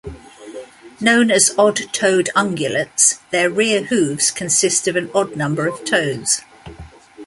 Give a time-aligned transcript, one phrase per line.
[0.99, 6.41] Known as odd-toed ungulates, their rear hooves consist of an odd number of toes.